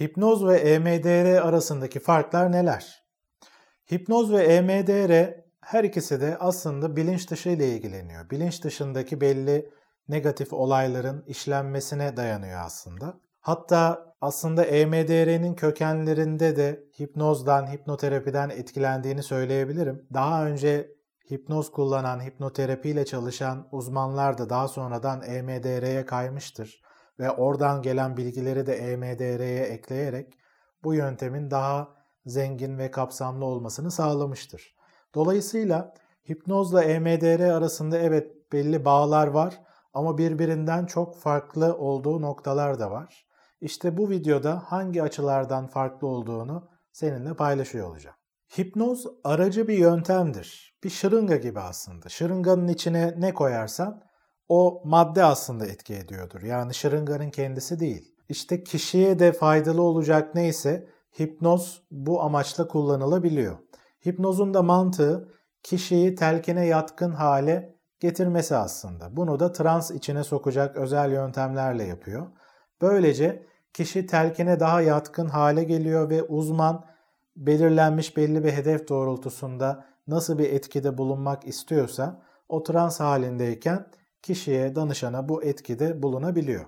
Hipnoz 0.00 0.46
ve 0.46 0.56
EMDR 0.56 1.40
arasındaki 1.40 2.00
farklar 2.00 2.52
neler? 2.52 3.04
Hipnoz 3.92 4.32
ve 4.32 4.42
EMDR 4.42 5.34
her 5.60 5.84
ikisi 5.84 6.20
de 6.20 6.36
aslında 6.40 6.96
bilinç 6.96 7.30
dışı 7.30 7.48
ile 7.48 7.68
ilgileniyor. 7.68 8.30
Bilinç 8.30 8.64
dışındaki 8.64 9.20
belli 9.20 9.70
negatif 10.08 10.52
olayların 10.52 11.24
işlenmesine 11.26 12.16
dayanıyor 12.16 12.60
aslında. 12.64 13.20
Hatta 13.40 14.14
aslında 14.20 14.64
EMDR'nin 14.64 15.54
kökenlerinde 15.54 16.56
de 16.56 16.84
hipnozdan, 17.00 17.72
hipnoterapiden 17.72 18.48
etkilendiğini 18.48 19.22
söyleyebilirim. 19.22 20.06
Daha 20.14 20.46
önce 20.46 20.90
hipnoz 21.30 21.70
kullanan, 21.70 22.20
hipnoterapiyle 22.20 23.04
çalışan 23.04 23.68
uzmanlar 23.72 24.38
da 24.38 24.50
daha 24.50 24.68
sonradan 24.68 25.22
EMDR'ye 25.22 26.06
kaymıştır 26.06 26.82
ve 27.20 27.30
oradan 27.30 27.82
gelen 27.82 28.16
bilgileri 28.16 28.66
de 28.66 28.74
EMDR'ye 28.74 29.62
ekleyerek 29.62 30.38
bu 30.84 30.94
yöntemin 30.94 31.50
daha 31.50 31.88
zengin 32.26 32.78
ve 32.78 32.90
kapsamlı 32.90 33.44
olmasını 33.44 33.90
sağlamıştır. 33.90 34.76
Dolayısıyla 35.14 35.94
hipnozla 36.30 36.84
EMDR 36.84 37.40
arasında 37.40 37.98
evet 37.98 38.52
belli 38.52 38.84
bağlar 38.84 39.26
var 39.26 39.60
ama 39.94 40.18
birbirinden 40.18 40.86
çok 40.86 41.18
farklı 41.18 41.76
olduğu 41.76 42.22
noktalar 42.22 42.78
da 42.78 42.90
var. 42.90 43.26
İşte 43.60 43.96
bu 43.96 44.10
videoda 44.10 44.62
hangi 44.66 45.02
açılardan 45.02 45.66
farklı 45.66 46.06
olduğunu 46.06 46.68
seninle 46.92 47.34
paylaşıyor 47.34 47.88
olacağım. 47.88 48.16
Hipnoz 48.58 49.06
aracı 49.24 49.68
bir 49.68 49.78
yöntemdir. 49.78 50.78
Bir 50.84 50.90
şırınga 50.90 51.36
gibi 51.36 51.60
aslında. 51.60 52.08
Şırınganın 52.08 52.68
içine 52.68 53.14
ne 53.18 53.34
koyarsan 53.34 54.02
o 54.50 54.82
madde 54.84 55.24
aslında 55.24 55.66
etki 55.66 55.94
ediyordur. 55.94 56.42
Yani 56.42 56.74
şırınganın 56.74 57.30
kendisi 57.30 57.80
değil. 57.80 58.14
İşte 58.28 58.64
kişiye 58.64 59.18
de 59.18 59.32
faydalı 59.32 59.82
olacak 59.82 60.34
neyse 60.34 60.88
hipnoz 61.20 61.82
bu 61.90 62.22
amaçla 62.22 62.68
kullanılabiliyor. 62.68 63.58
Hipnozun 64.06 64.54
da 64.54 64.62
mantığı 64.62 65.28
kişiyi 65.62 66.14
telkine 66.14 66.66
yatkın 66.66 67.10
hale 67.10 67.74
getirmesi 68.00 68.56
aslında. 68.56 69.16
Bunu 69.16 69.40
da 69.40 69.52
trans 69.52 69.90
içine 69.90 70.24
sokacak 70.24 70.76
özel 70.76 71.12
yöntemlerle 71.12 71.84
yapıyor. 71.84 72.26
Böylece 72.80 73.46
kişi 73.72 74.06
telkine 74.06 74.60
daha 74.60 74.80
yatkın 74.80 75.28
hale 75.28 75.64
geliyor 75.64 76.10
ve 76.10 76.22
uzman 76.22 76.84
belirlenmiş 77.36 78.16
belli 78.16 78.44
bir 78.44 78.52
hedef 78.52 78.88
doğrultusunda 78.88 79.84
nasıl 80.06 80.38
bir 80.38 80.52
etkide 80.52 80.98
bulunmak 80.98 81.46
istiyorsa 81.46 82.22
o 82.48 82.62
trans 82.62 83.00
halindeyken 83.00 83.86
kişiye, 84.22 84.74
danışana 84.76 85.28
bu 85.28 85.42
etkide 85.42 86.02
bulunabiliyor. 86.02 86.64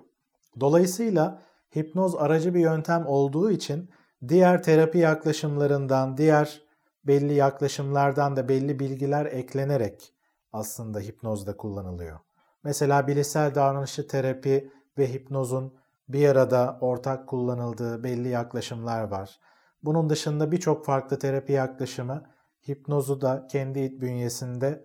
Dolayısıyla 0.60 1.42
hipnoz 1.76 2.14
aracı 2.14 2.54
bir 2.54 2.60
yöntem 2.60 3.06
olduğu 3.06 3.50
için 3.50 3.90
diğer 4.28 4.62
terapi 4.62 4.98
yaklaşımlarından, 4.98 6.16
diğer 6.16 6.62
belli 7.04 7.34
yaklaşımlardan 7.34 8.36
da 8.36 8.48
belli 8.48 8.78
bilgiler 8.78 9.26
eklenerek 9.26 10.12
aslında 10.52 11.00
hipnozda 11.00 11.56
kullanılıyor. 11.56 12.18
Mesela 12.64 13.06
bilişsel 13.06 13.54
davranışçı 13.54 14.08
terapi 14.08 14.72
ve 14.98 15.12
hipnozun 15.12 15.74
bir 16.08 16.28
arada 16.28 16.78
ortak 16.80 17.28
kullanıldığı 17.28 18.04
belli 18.04 18.28
yaklaşımlar 18.28 19.02
var. 19.02 19.40
Bunun 19.82 20.10
dışında 20.10 20.52
birçok 20.52 20.86
farklı 20.86 21.18
terapi 21.18 21.52
yaklaşımı 21.52 22.22
hipnozu 22.68 23.20
da 23.20 23.46
kendi 23.50 24.00
bünyesinde 24.00 24.84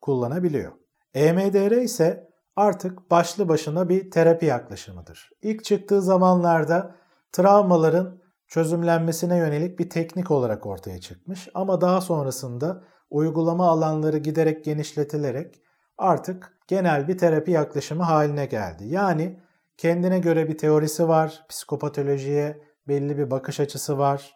kullanabiliyor. 0.00 0.72
EMDR 1.18 1.82
ise 1.82 2.28
artık 2.56 3.10
başlı 3.10 3.48
başına 3.48 3.88
bir 3.88 4.10
terapi 4.10 4.46
yaklaşımıdır. 4.46 5.30
İlk 5.42 5.64
çıktığı 5.64 6.02
zamanlarda 6.02 6.94
travmaların 7.32 8.22
çözümlenmesine 8.48 9.36
yönelik 9.36 9.78
bir 9.78 9.90
teknik 9.90 10.30
olarak 10.30 10.66
ortaya 10.66 11.00
çıkmış 11.00 11.48
ama 11.54 11.80
daha 11.80 12.00
sonrasında 12.00 12.84
uygulama 13.10 13.68
alanları 13.68 14.18
giderek 14.18 14.64
genişletilerek 14.64 15.60
artık 15.98 16.58
genel 16.68 17.08
bir 17.08 17.18
terapi 17.18 17.50
yaklaşımı 17.50 18.02
haline 18.02 18.46
geldi. 18.46 18.84
Yani 18.86 19.40
kendine 19.76 20.18
göre 20.18 20.48
bir 20.48 20.58
teorisi 20.58 21.08
var, 21.08 21.44
psikopatolojiye 21.48 22.62
belli 22.88 23.18
bir 23.18 23.30
bakış 23.30 23.60
açısı 23.60 23.98
var, 23.98 24.34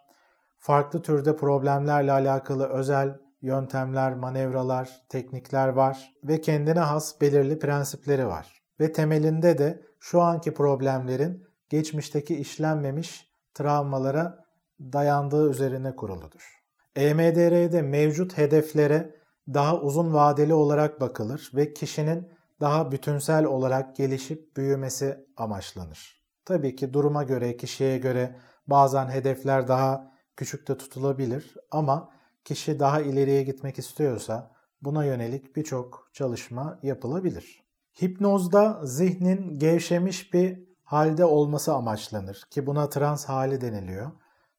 farklı 0.58 1.02
türde 1.02 1.36
problemlerle 1.36 2.12
alakalı 2.12 2.68
özel 2.68 3.21
yöntemler, 3.42 4.14
manevralar, 4.14 5.02
teknikler 5.08 5.68
var 5.68 6.12
ve 6.24 6.40
kendine 6.40 6.80
has 6.80 7.20
belirli 7.20 7.58
prensipleri 7.58 8.26
var. 8.26 8.62
Ve 8.80 8.92
temelinde 8.92 9.58
de 9.58 9.82
şu 10.00 10.20
anki 10.20 10.54
problemlerin 10.54 11.44
geçmişteki 11.68 12.36
işlenmemiş 12.36 13.32
travmalara 13.54 14.44
dayandığı 14.80 15.50
üzerine 15.50 15.96
kuruludur. 15.96 16.62
EMDR'de 16.96 17.82
mevcut 17.82 18.38
hedeflere 18.38 19.14
daha 19.48 19.80
uzun 19.80 20.14
vadeli 20.14 20.54
olarak 20.54 21.00
bakılır 21.00 21.50
ve 21.54 21.74
kişinin 21.74 22.32
daha 22.60 22.92
bütünsel 22.92 23.44
olarak 23.44 23.96
gelişip 23.96 24.56
büyümesi 24.56 25.26
amaçlanır. 25.36 26.22
Tabii 26.44 26.76
ki 26.76 26.92
duruma 26.92 27.22
göre, 27.22 27.56
kişiye 27.56 27.98
göre 27.98 28.36
bazen 28.66 29.08
hedefler 29.08 29.68
daha 29.68 30.12
küçükte 30.36 30.76
tutulabilir 30.76 31.54
ama 31.70 32.10
kişi 32.44 32.80
daha 32.80 33.00
ileriye 33.00 33.42
gitmek 33.42 33.78
istiyorsa 33.78 34.50
buna 34.82 35.04
yönelik 35.04 35.56
birçok 35.56 36.10
çalışma 36.12 36.78
yapılabilir. 36.82 37.62
Hipnozda 38.02 38.80
zihnin 38.84 39.58
gevşemiş 39.58 40.34
bir 40.34 40.58
halde 40.84 41.24
olması 41.24 41.74
amaçlanır 41.74 42.42
ki 42.50 42.66
buna 42.66 42.88
trans 42.88 43.24
hali 43.24 43.60
deniliyor. 43.60 44.10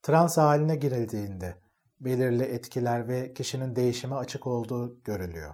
Trans 0.03 0.37
haline 0.37 0.75
girildiğinde 0.75 1.55
belirli 1.99 2.43
etkiler 2.43 3.07
ve 3.07 3.33
kişinin 3.33 3.75
değişime 3.75 4.15
açık 4.15 4.47
olduğu 4.47 5.03
görülüyor. 5.03 5.53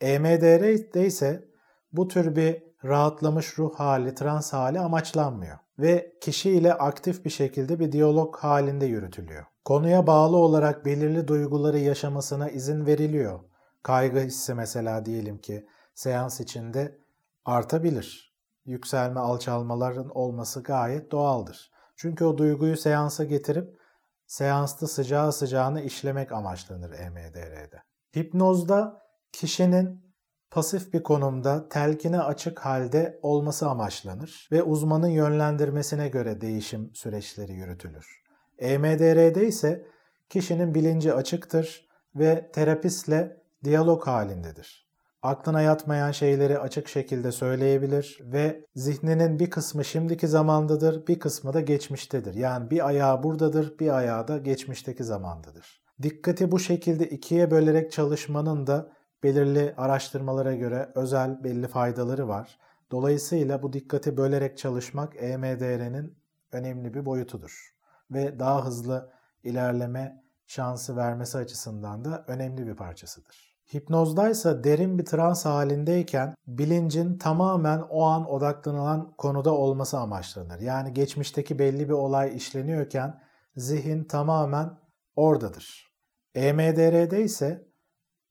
EMDR'de 0.00 1.06
ise 1.06 1.48
bu 1.92 2.08
tür 2.08 2.36
bir 2.36 2.62
rahatlamış 2.84 3.58
ruh 3.58 3.74
hali, 3.74 4.14
trans 4.14 4.52
hali 4.52 4.80
amaçlanmıyor 4.80 5.58
ve 5.78 6.12
kişi 6.20 6.50
ile 6.50 6.74
aktif 6.74 7.24
bir 7.24 7.30
şekilde 7.30 7.80
bir 7.80 7.92
diyalog 7.92 8.36
halinde 8.36 8.86
yürütülüyor. 8.86 9.44
Konuya 9.64 10.06
bağlı 10.06 10.36
olarak 10.36 10.84
belirli 10.84 11.28
duyguları 11.28 11.78
yaşamasına 11.78 12.50
izin 12.50 12.86
veriliyor. 12.86 13.40
Kaygı 13.82 14.20
hissi 14.20 14.54
mesela 14.54 15.06
diyelim 15.06 15.38
ki 15.38 15.66
seans 15.94 16.40
içinde 16.40 16.98
artabilir. 17.44 18.34
Yükselme, 18.64 19.20
alçalmaların 19.20 20.10
olması 20.16 20.62
gayet 20.62 21.10
doğaldır. 21.10 21.70
Çünkü 21.96 22.24
o 22.24 22.38
duyguyu 22.38 22.76
seansa 22.76 23.24
getirip 23.24 23.78
seansta 24.26 24.86
sıcağı 24.86 25.32
sıcağına 25.32 25.80
işlemek 25.80 26.32
amaçlanır 26.32 26.92
EMDR'de. 26.92 27.82
Hipnozda 28.16 29.02
kişinin 29.32 30.14
pasif 30.50 30.92
bir 30.92 31.02
konumda 31.02 31.68
telkine 31.68 32.20
açık 32.20 32.58
halde 32.60 33.18
olması 33.22 33.68
amaçlanır 33.68 34.48
ve 34.52 34.62
uzmanın 34.62 35.08
yönlendirmesine 35.08 36.08
göre 36.08 36.40
değişim 36.40 36.94
süreçleri 36.94 37.52
yürütülür. 37.52 38.23
EMDR'de 38.58 39.46
ise 39.46 39.86
kişinin 40.28 40.74
bilinci 40.74 41.14
açıktır 41.14 41.88
ve 42.14 42.50
terapistle 42.52 43.36
diyalog 43.64 44.06
halindedir. 44.06 44.84
Aklına 45.22 45.62
yatmayan 45.62 46.10
şeyleri 46.10 46.58
açık 46.58 46.88
şekilde 46.88 47.32
söyleyebilir 47.32 48.18
ve 48.22 48.64
zihninin 48.74 49.38
bir 49.38 49.50
kısmı 49.50 49.84
şimdiki 49.84 50.28
zamandadır, 50.28 51.06
bir 51.06 51.18
kısmı 51.18 51.52
da 51.52 51.60
geçmiştedir. 51.60 52.34
Yani 52.34 52.70
bir 52.70 52.86
ayağı 52.86 53.22
buradadır, 53.22 53.78
bir 53.78 53.96
ayağı 53.96 54.28
da 54.28 54.38
geçmişteki 54.38 55.04
zamandadır. 55.04 55.84
Dikkati 56.02 56.52
bu 56.52 56.58
şekilde 56.58 57.08
ikiye 57.08 57.50
bölerek 57.50 57.92
çalışmanın 57.92 58.66
da 58.66 58.92
belirli 59.22 59.74
araştırmalara 59.76 60.54
göre 60.54 60.92
özel 60.94 61.44
belli 61.44 61.68
faydaları 61.68 62.28
var. 62.28 62.58
Dolayısıyla 62.90 63.62
bu 63.62 63.72
dikkati 63.72 64.16
bölerek 64.16 64.58
çalışmak 64.58 65.22
EMDR'nin 65.22 66.18
önemli 66.52 66.94
bir 66.94 67.06
boyutudur 67.06 67.73
ve 68.10 68.38
daha 68.38 68.66
hızlı 68.66 69.10
ilerleme 69.42 70.24
şansı 70.46 70.96
vermesi 70.96 71.38
açısından 71.38 72.04
da 72.04 72.24
önemli 72.26 72.66
bir 72.66 72.74
parçasıdır. 72.74 73.54
Hipnozdaysa 73.74 74.64
derin 74.64 74.98
bir 74.98 75.04
trans 75.04 75.44
halindeyken 75.44 76.34
bilincin 76.46 77.18
tamamen 77.18 77.82
o 77.90 78.02
an 78.02 78.30
odaklanılan 78.30 79.14
konuda 79.18 79.54
olması 79.54 79.98
amaçlanır. 79.98 80.60
Yani 80.60 80.92
geçmişteki 80.92 81.58
belli 81.58 81.88
bir 81.88 81.94
olay 81.94 82.36
işleniyorken 82.36 83.22
zihin 83.56 84.04
tamamen 84.04 84.70
oradadır. 85.16 85.94
EMDR'de 86.34 87.22
ise 87.22 87.68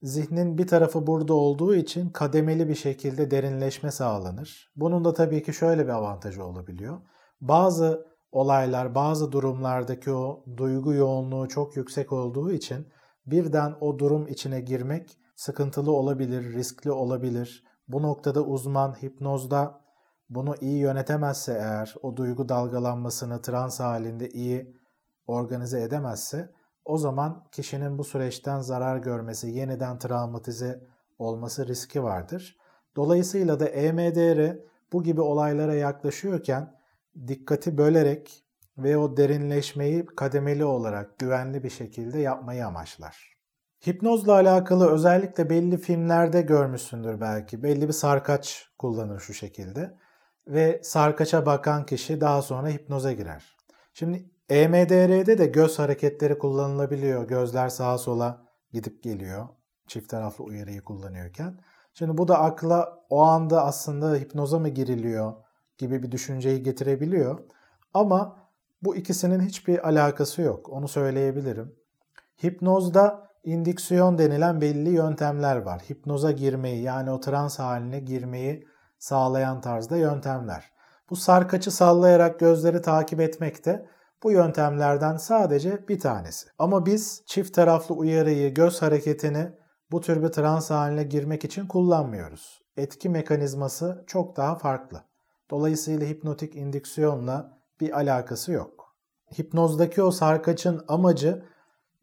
zihnin 0.01 0.57
bir 0.57 0.67
tarafı 0.67 1.07
burada 1.07 1.33
olduğu 1.33 1.75
için 1.75 2.09
kademeli 2.09 2.69
bir 2.69 2.75
şekilde 2.75 3.31
derinleşme 3.31 3.91
sağlanır. 3.91 4.71
Bunun 4.75 5.05
da 5.05 5.13
tabii 5.13 5.43
ki 5.43 5.53
şöyle 5.53 5.83
bir 5.83 5.91
avantajı 5.91 6.43
olabiliyor. 6.43 7.01
Bazı 7.41 8.12
olaylar, 8.33 8.95
bazı 8.95 9.31
durumlardaki 9.31 10.11
o 10.11 10.43
duygu 10.57 10.93
yoğunluğu 10.93 11.47
çok 11.47 11.77
yüksek 11.77 12.13
olduğu 12.13 12.51
için 12.51 12.87
birden 13.25 13.75
o 13.81 13.99
durum 13.99 14.27
içine 14.27 14.61
girmek 14.61 15.17
sıkıntılı 15.35 15.91
olabilir, 15.91 16.53
riskli 16.53 16.91
olabilir. 16.91 17.63
Bu 17.87 18.01
noktada 18.01 18.41
uzman 18.43 18.93
hipnozda 19.03 19.81
bunu 20.29 20.55
iyi 20.61 20.77
yönetemezse 20.77 21.53
eğer, 21.53 21.95
o 22.01 22.17
duygu 22.17 22.49
dalgalanmasını 22.49 23.41
trans 23.41 23.79
halinde 23.79 24.29
iyi 24.29 24.77
organize 25.27 25.81
edemezse 25.81 26.49
o 26.85 26.97
zaman 26.97 27.47
kişinin 27.51 27.97
bu 27.97 28.03
süreçten 28.03 28.59
zarar 28.59 28.97
görmesi, 28.97 29.47
yeniden 29.47 29.99
travmatize 29.99 30.83
olması 31.17 31.67
riski 31.67 32.03
vardır. 32.03 32.57
Dolayısıyla 32.95 33.59
da 33.59 33.65
EMDR 33.65 34.57
bu 34.93 35.03
gibi 35.03 35.21
olaylara 35.21 35.75
yaklaşıyorken 35.75 36.73
dikkati 37.27 37.77
bölerek 37.77 38.43
ve 38.77 38.97
o 38.97 39.17
derinleşmeyi 39.17 40.05
kademeli 40.05 40.65
olarak 40.65 41.19
güvenli 41.19 41.63
bir 41.63 41.69
şekilde 41.69 42.19
yapmayı 42.19 42.67
amaçlar. 42.67 43.33
Hipnozla 43.87 44.33
alakalı 44.33 44.91
özellikle 44.91 45.49
belli 45.49 45.77
filmlerde 45.77 46.41
görmüşsündür 46.41 47.21
belki. 47.21 47.63
Belli 47.63 47.87
bir 47.87 47.93
sarkaç 47.93 48.69
kullanır 48.77 49.19
şu 49.19 49.33
şekilde. 49.33 49.97
Ve 50.47 50.81
sarkaça 50.83 51.45
bakan 51.45 51.85
kişi 51.85 52.21
daha 52.21 52.41
sonra 52.41 52.69
hipnoza 52.69 53.11
girer. 53.11 53.57
Şimdi 53.93 54.29
EMDR'de 54.49 55.37
de 55.37 55.45
göz 55.45 55.79
hareketleri 55.79 56.37
kullanılabiliyor. 56.37 57.27
Gözler 57.27 57.69
sağa 57.69 57.97
sola 57.97 58.45
gidip 58.71 59.03
geliyor. 59.03 59.47
Çift 59.87 60.09
taraflı 60.09 60.43
uyarıyı 60.43 60.81
kullanıyorken. 60.81 61.59
Şimdi 61.93 62.17
bu 62.17 62.27
da 62.27 62.39
akla 62.39 62.99
o 63.09 63.21
anda 63.21 63.65
aslında 63.65 64.15
hipnoza 64.15 64.59
mı 64.59 64.69
giriliyor 64.69 65.33
gibi 65.83 66.03
bir 66.03 66.11
düşünceyi 66.11 66.63
getirebiliyor. 66.63 67.39
Ama 67.93 68.37
bu 68.81 68.95
ikisinin 68.95 69.39
hiçbir 69.39 69.87
alakası 69.87 70.41
yok. 70.41 70.69
Onu 70.69 70.87
söyleyebilirim. 70.87 71.75
Hipnozda 72.43 73.29
indüksiyon 73.43 74.17
denilen 74.17 74.61
belli 74.61 74.89
yöntemler 74.89 75.57
var. 75.57 75.81
Hipnoza 75.89 76.31
girmeyi 76.31 76.81
yani 76.81 77.11
o 77.11 77.19
trans 77.19 77.59
haline 77.59 77.99
girmeyi 77.99 78.67
sağlayan 78.99 79.61
tarzda 79.61 79.97
yöntemler. 79.97 80.71
Bu 81.09 81.15
sarkaçı 81.15 81.71
sallayarak 81.71 82.39
gözleri 82.39 82.81
takip 82.81 83.19
etmek 83.19 83.65
de 83.65 83.85
bu 84.23 84.31
yöntemlerden 84.31 85.17
sadece 85.17 85.87
bir 85.87 85.99
tanesi. 85.99 86.49
Ama 86.59 86.85
biz 86.85 87.23
çift 87.25 87.53
taraflı 87.55 87.95
uyarıyı, 87.95 88.53
göz 88.53 88.81
hareketini 88.81 89.51
bu 89.91 90.01
tür 90.01 90.23
bir 90.23 90.29
trans 90.29 90.69
haline 90.69 91.03
girmek 91.03 91.45
için 91.45 91.67
kullanmıyoruz. 91.67 92.61
Etki 92.77 93.09
mekanizması 93.09 94.03
çok 94.07 94.37
daha 94.37 94.55
farklı. 94.55 95.01
Dolayısıyla 95.51 96.07
hipnotik 96.07 96.55
indüksiyonla 96.55 97.57
bir 97.81 97.97
alakası 97.97 98.51
yok. 98.51 98.95
Hipnozdaki 99.39 100.03
o 100.03 100.11
sarkaçın 100.11 100.85
amacı 100.87 101.43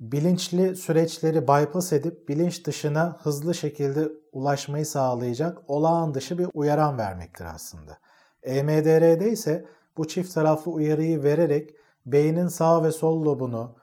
bilinçli 0.00 0.76
süreçleri 0.76 1.42
bypass 1.42 1.92
edip 1.92 2.28
bilinç 2.28 2.66
dışına 2.66 3.18
hızlı 3.22 3.54
şekilde 3.54 4.08
ulaşmayı 4.32 4.86
sağlayacak 4.86 5.58
olağan 5.68 6.14
dışı 6.14 6.38
bir 6.38 6.48
uyaran 6.54 6.98
vermektir 6.98 7.44
aslında. 7.54 7.98
EMDR'de 8.42 9.30
ise 9.30 9.64
bu 9.96 10.08
çift 10.08 10.34
taraflı 10.34 10.70
uyarıyı 10.72 11.22
vererek 11.22 11.74
beynin 12.06 12.48
sağ 12.48 12.84
ve 12.84 12.92
sol 12.92 13.24
lobunu 13.24 13.76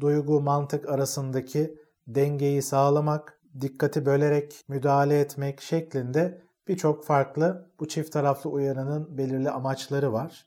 duygu 0.00 0.40
mantık 0.40 0.88
arasındaki 0.88 1.78
dengeyi 2.06 2.62
sağlamak, 2.62 3.40
dikkati 3.60 4.06
bölerek 4.06 4.64
müdahale 4.68 5.20
etmek 5.20 5.60
şeklinde 5.60 6.42
birçok 6.68 7.04
farklı 7.04 7.70
bu 7.80 7.88
çift 7.88 8.12
taraflı 8.12 8.50
uyarının 8.50 9.18
belirli 9.18 9.50
amaçları 9.50 10.12
var. 10.12 10.46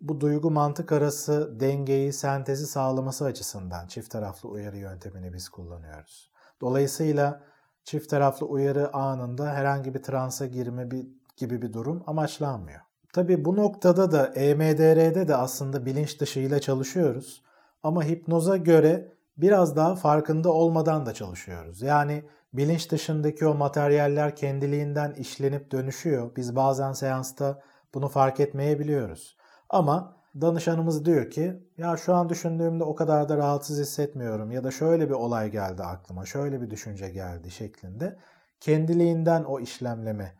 Bu 0.00 0.20
duygu 0.20 0.50
mantık 0.50 0.92
arası 0.92 1.60
dengeyi, 1.60 2.12
sentezi 2.12 2.66
sağlaması 2.66 3.24
açısından 3.24 3.86
çift 3.86 4.10
taraflı 4.10 4.48
uyarı 4.48 4.76
yöntemini 4.76 5.32
biz 5.32 5.48
kullanıyoruz. 5.48 6.30
Dolayısıyla 6.60 7.42
çift 7.84 8.10
taraflı 8.10 8.46
uyarı 8.46 8.94
anında 8.94 9.52
herhangi 9.52 9.94
bir 9.94 10.02
transa 10.02 10.46
girme 10.46 10.88
gibi 11.36 11.62
bir 11.62 11.72
durum 11.72 12.02
amaçlanmıyor. 12.06 12.80
Tabi 13.12 13.44
bu 13.44 13.56
noktada 13.56 14.12
da 14.12 14.26
EMDR'de 14.26 15.28
de 15.28 15.36
aslında 15.36 15.86
bilinç 15.86 16.20
dışıyla 16.20 16.60
çalışıyoruz. 16.60 17.42
Ama 17.82 18.04
hipnoza 18.04 18.56
göre 18.56 19.12
biraz 19.36 19.76
daha 19.76 19.96
farkında 19.96 20.52
olmadan 20.52 21.06
da 21.06 21.14
çalışıyoruz. 21.14 21.82
Yani 21.82 22.24
bilinç 22.56 22.90
dışındaki 22.90 23.46
o 23.46 23.54
materyaller 23.54 24.36
kendiliğinden 24.36 25.12
işlenip 25.12 25.70
dönüşüyor. 25.70 26.36
Biz 26.36 26.56
bazen 26.56 26.92
seansta 26.92 27.62
bunu 27.94 28.08
fark 28.08 28.40
etmeyebiliyoruz. 28.40 29.36
Ama 29.68 30.16
danışanımız 30.40 31.04
diyor 31.04 31.30
ki 31.30 31.62
ya 31.78 31.96
şu 31.96 32.14
an 32.14 32.28
düşündüğümde 32.28 32.84
o 32.84 32.94
kadar 32.94 33.28
da 33.28 33.36
rahatsız 33.36 33.80
hissetmiyorum 33.80 34.50
ya 34.50 34.64
da 34.64 34.70
şöyle 34.70 35.08
bir 35.08 35.14
olay 35.14 35.50
geldi 35.50 35.82
aklıma, 35.82 36.26
şöyle 36.26 36.60
bir 36.60 36.70
düşünce 36.70 37.10
geldi 37.10 37.50
şeklinde 37.50 38.18
kendiliğinden 38.60 39.44
o 39.44 39.60
işlemleme 39.60 40.34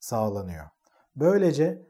sağlanıyor. 0.00 0.64
Böylece 1.16 1.82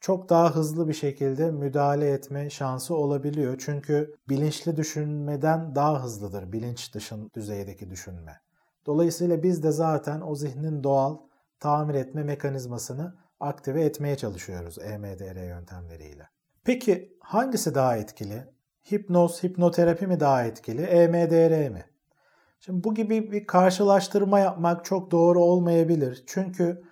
çok 0.00 0.28
daha 0.28 0.54
hızlı 0.54 0.88
bir 0.88 0.94
şekilde 0.94 1.50
müdahale 1.50 2.10
etme 2.10 2.50
şansı 2.50 2.94
olabiliyor. 2.94 3.62
Çünkü 3.64 4.14
bilinçli 4.28 4.76
düşünmeden 4.76 5.74
daha 5.74 6.04
hızlıdır 6.04 6.52
bilinç 6.52 6.94
dışın 6.94 7.30
düzeydeki 7.34 7.90
düşünme. 7.90 8.40
Dolayısıyla 8.86 9.42
biz 9.42 9.62
de 9.62 9.70
zaten 9.70 10.20
o 10.20 10.34
zihnin 10.34 10.84
doğal 10.84 11.16
tamir 11.60 11.94
etme 11.94 12.22
mekanizmasını 12.22 13.14
aktive 13.40 13.84
etmeye 13.84 14.16
çalışıyoruz 14.16 14.78
EMDR 14.78 15.46
yöntemleriyle. 15.48 16.28
Peki 16.64 17.16
hangisi 17.20 17.74
daha 17.74 17.96
etkili? 17.96 18.44
Hipnoz, 18.92 19.42
hipnoterapi 19.42 20.06
mi 20.06 20.20
daha 20.20 20.44
etkili, 20.44 20.82
EMDR 20.82 21.68
mi? 21.68 21.84
Şimdi 22.60 22.84
bu 22.84 22.94
gibi 22.94 23.32
bir 23.32 23.46
karşılaştırma 23.46 24.38
yapmak 24.38 24.84
çok 24.84 25.10
doğru 25.10 25.44
olmayabilir. 25.44 26.24
Çünkü 26.26 26.82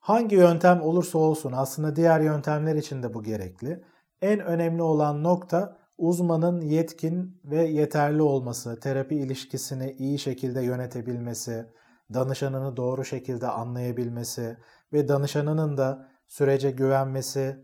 hangi 0.00 0.36
yöntem 0.36 0.82
olursa 0.82 1.18
olsun 1.18 1.52
aslında 1.56 1.96
diğer 1.96 2.20
yöntemler 2.20 2.74
için 2.74 3.02
de 3.02 3.14
bu 3.14 3.22
gerekli. 3.22 3.84
En 4.22 4.40
önemli 4.40 4.82
olan 4.82 5.22
nokta 5.22 5.76
uzmanın 6.00 6.60
yetkin 6.60 7.40
ve 7.44 7.62
yeterli 7.64 8.22
olması, 8.22 8.80
terapi 8.80 9.16
ilişkisini 9.16 9.96
iyi 9.98 10.18
şekilde 10.18 10.62
yönetebilmesi, 10.62 11.66
danışanını 12.14 12.76
doğru 12.76 13.04
şekilde 13.04 13.46
anlayabilmesi 13.46 14.56
ve 14.92 15.08
danışanının 15.08 15.76
da 15.76 16.08
sürece 16.28 16.70
güvenmesi, 16.70 17.56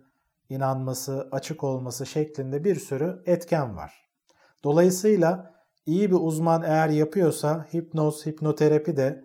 inanması, 0.48 1.28
açık 1.32 1.64
olması 1.64 2.06
şeklinde 2.06 2.64
bir 2.64 2.76
sürü 2.76 3.22
etken 3.26 3.76
var. 3.76 4.08
Dolayısıyla 4.64 5.54
iyi 5.86 6.10
bir 6.10 6.16
uzman 6.20 6.62
eğer 6.62 6.88
yapıyorsa 6.88 7.66
hipnoz, 7.74 8.26
hipnoterapi 8.26 8.96
de 8.96 9.24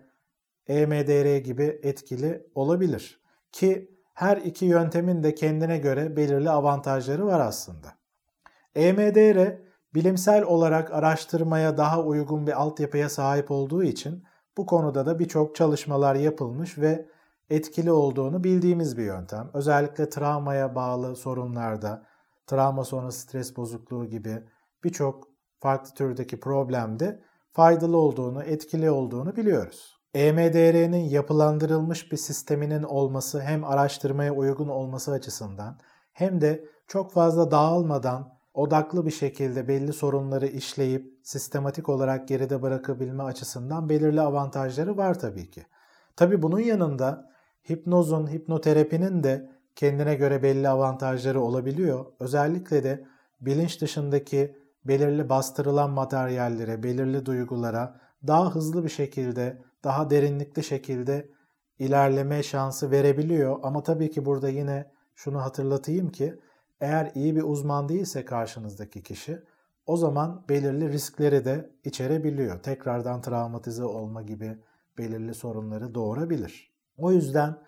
EMDR 0.66 1.36
gibi 1.36 1.80
etkili 1.82 2.46
olabilir. 2.54 3.20
Ki 3.52 3.98
her 4.14 4.36
iki 4.36 4.64
yöntemin 4.64 5.22
de 5.22 5.34
kendine 5.34 5.78
göre 5.78 6.16
belirli 6.16 6.50
avantajları 6.50 7.26
var 7.26 7.40
aslında. 7.40 8.01
EMDR 8.74 9.58
bilimsel 9.94 10.44
olarak 10.44 10.92
araştırmaya 10.92 11.76
daha 11.76 12.02
uygun 12.02 12.46
bir 12.46 12.60
altyapıya 12.62 13.08
sahip 13.08 13.50
olduğu 13.50 13.84
için 13.84 14.24
bu 14.56 14.66
konuda 14.66 15.06
da 15.06 15.18
birçok 15.18 15.56
çalışmalar 15.56 16.14
yapılmış 16.14 16.78
ve 16.78 17.06
etkili 17.50 17.92
olduğunu 17.92 18.44
bildiğimiz 18.44 18.96
bir 18.96 19.04
yöntem. 19.04 19.50
Özellikle 19.54 20.08
travmaya 20.08 20.74
bağlı 20.74 21.16
sorunlarda, 21.16 22.06
travma 22.46 22.84
sonrası 22.84 23.20
stres 23.20 23.56
bozukluğu 23.56 24.06
gibi 24.06 24.42
birçok 24.84 25.28
farklı 25.60 25.94
türdeki 25.94 26.40
problemde 26.40 27.22
faydalı 27.52 27.96
olduğunu, 27.96 28.42
etkili 28.42 28.90
olduğunu 28.90 29.36
biliyoruz. 29.36 29.98
EMDR'nin 30.14 31.04
yapılandırılmış 31.04 32.12
bir 32.12 32.16
sisteminin 32.16 32.82
olması 32.82 33.40
hem 33.40 33.64
araştırmaya 33.64 34.34
uygun 34.34 34.68
olması 34.68 35.12
açısından 35.12 35.78
hem 36.12 36.40
de 36.40 36.64
çok 36.86 37.12
fazla 37.12 37.50
dağılmadan 37.50 38.41
odaklı 38.54 39.06
bir 39.06 39.10
şekilde 39.10 39.68
belli 39.68 39.92
sorunları 39.92 40.46
işleyip 40.46 41.14
sistematik 41.22 41.88
olarak 41.88 42.28
geride 42.28 42.62
bırakabilme 42.62 43.22
açısından 43.22 43.88
belirli 43.88 44.20
avantajları 44.20 44.96
var 44.96 45.18
tabii 45.18 45.50
ki. 45.50 45.66
Tabii 46.16 46.42
bunun 46.42 46.60
yanında 46.60 47.30
hipnozun, 47.70 48.32
hipnoterapinin 48.32 49.22
de 49.22 49.50
kendine 49.76 50.14
göre 50.14 50.42
belli 50.42 50.68
avantajları 50.68 51.40
olabiliyor. 51.40 52.06
Özellikle 52.20 52.84
de 52.84 53.04
bilinç 53.40 53.80
dışındaki 53.80 54.56
belirli 54.84 55.28
bastırılan 55.28 55.90
materyallere, 55.90 56.82
belirli 56.82 57.26
duygulara 57.26 58.00
daha 58.26 58.54
hızlı 58.54 58.84
bir 58.84 58.88
şekilde, 58.88 59.62
daha 59.84 60.10
derinlikli 60.10 60.64
şekilde 60.64 61.28
ilerleme 61.78 62.42
şansı 62.42 62.90
verebiliyor. 62.90 63.58
Ama 63.62 63.82
tabii 63.82 64.10
ki 64.10 64.24
burada 64.24 64.48
yine 64.48 64.90
şunu 65.14 65.42
hatırlatayım 65.42 66.10
ki 66.10 66.38
eğer 66.82 67.12
iyi 67.14 67.36
bir 67.36 67.42
uzman 67.42 67.88
değilse 67.88 68.24
karşınızdaki 68.24 69.02
kişi 69.02 69.42
o 69.86 69.96
zaman 69.96 70.44
belirli 70.48 70.92
riskleri 70.92 71.44
de 71.44 71.70
içerebiliyor. 71.84 72.62
Tekrardan 72.62 73.22
travmatize 73.22 73.84
olma 73.84 74.22
gibi 74.22 74.58
belirli 74.98 75.34
sorunları 75.34 75.94
doğurabilir. 75.94 76.72
O 76.96 77.12
yüzden 77.12 77.58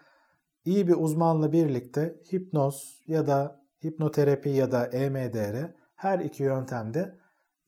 iyi 0.64 0.88
bir 0.88 0.96
uzmanla 0.98 1.52
birlikte 1.52 2.20
hipnoz 2.32 3.02
ya 3.06 3.26
da 3.26 3.60
hipnoterapi 3.84 4.48
ya 4.48 4.72
da 4.72 4.86
EMDR 4.86 5.74
her 5.94 6.18
iki 6.18 6.42
yöntemde 6.42 7.18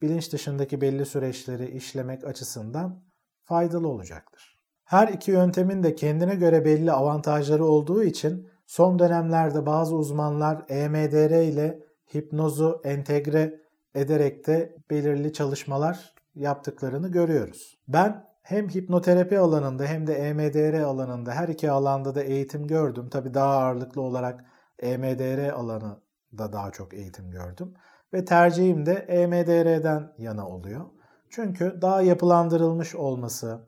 bilinç 0.03 0.33
dışındaki 0.33 0.81
belli 0.81 1.07
süreçleri 1.07 1.71
işlemek 1.71 2.25
açısından 2.25 3.03
faydalı 3.43 3.89
olacaktır. 3.89 4.61
Her 4.85 5.09
iki 5.09 5.31
yöntemin 5.31 5.83
de 5.83 5.95
kendine 5.95 6.35
göre 6.35 6.65
belli 6.65 6.93
avantajları 6.93 7.65
olduğu 7.65 8.05
için 8.05 8.49
Son 8.67 8.99
dönemlerde 8.99 9.67
bazı 9.67 9.97
uzmanlar 9.97 10.65
EMDR 10.69 11.43
ile 11.43 11.83
hipnozu 12.15 12.81
entegre 12.85 13.61
ederek 13.95 14.47
de 14.47 14.77
belirli 14.91 15.33
çalışmalar 15.33 16.15
yaptıklarını 16.35 17.09
görüyoruz. 17.09 17.79
Ben 17.89 18.27
hem 18.43 18.69
hipnoterapi 18.69 19.39
alanında 19.39 19.85
hem 19.85 20.07
de 20.07 20.15
EMDR 20.15 20.81
alanında 20.81 21.33
her 21.33 21.49
iki 21.49 21.71
alanda 21.71 22.15
da 22.15 22.23
eğitim 22.23 22.67
gördüm. 22.67 23.09
Tabii 23.11 23.35
daha 23.35 23.59
ağırlıklı 23.59 24.03
olarak 24.03 24.45
EMDR 24.79 25.49
alanı 25.49 26.01
da 26.39 26.53
daha 26.53 26.71
çok 26.71 26.95
eğitim 26.95 27.31
gördüm. 27.31 27.75
Ve 28.15 28.25
tercihim 28.25 28.87
de 28.87 28.93
EMDR'den 28.93 30.13
yana 30.19 30.49
oluyor. 30.49 30.87
Çünkü 31.31 31.79
daha 31.83 32.03
yapılandırılmış 32.03 32.95
olması, 32.95 33.67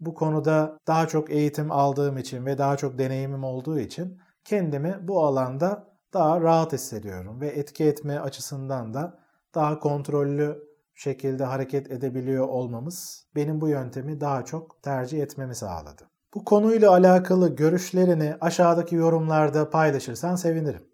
bu 0.00 0.14
konuda 0.14 0.78
daha 0.86 1.08
çok 1.08 1.30
eğitim 1.30 1.72
aldığım 1.72 2.18
için 2.18 2.46
ve 2.46 2.58
daha 2.58 2.76
çok 2.76 2.98
deneyimim 2.98 3.44
olduğu 3.44 3.78
için 3.78 4.20
kendimi 4.50 4.98
bu 5.08 5.24
alanda 5.24 5.96
daha 6.12 6.40
rahat 6.40 6.72
hissediyorum 6.72 7.40
ve 7.40 7.48
etki 7.48 7.84
etme 7.84 8.18
açısından 8.18 8.94
da 8.94 9.18
daha 9.54 9.78
kontrollü 9.78 10.62
şekilde 10.94 11.44
hareket 11.44 11.90
edebiliyor 11.90 12.48
olmamız 12.48 13.26
benim 13.34 13.60
bu 13.60 13.68
yöntemi 13.68 14.20
daha 14.20 14.44
çok 14.44 14.82
tercih 14.82 15.22
etmemi 15.22 15.54
sağladı. 15.54 16.10
Bu 16.34 16.44
konuyla 16.44 16.90
alakalı 16.90 17.56
görüşlerini 17.56 18.36
aşağıdaki 18.40 18.94
yorumlarda 18.94 19.70
paylaşırsan 19.70 20.36
sevinirim. 20.36 20.88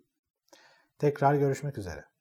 Tekrar 0.99 1.35
görüşmek 1.35 1.79
üzere. 1.79 2.16